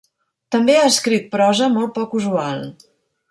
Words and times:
També 0.55 0.77
ha 0.77 0.85
escrit 0.93 1.29
prosa 1.37 1.69
molt 1.75 1.93
poc 1.99 2.17
usual. 2.21 2.67